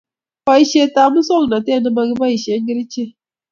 Boishet 0.45 0.95
ab 1.03 1.11
musongnotet 1.13 1.79
nemokiboishe 1.83 2.53
kerichek 2.65 3.09